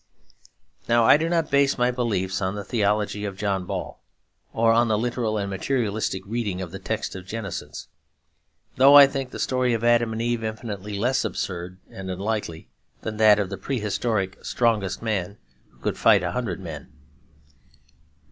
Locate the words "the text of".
6.71-7.27